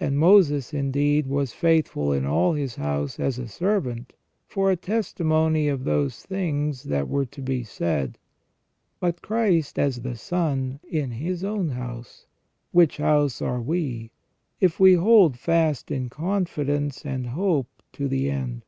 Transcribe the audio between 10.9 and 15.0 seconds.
in His own house: which house are we, if we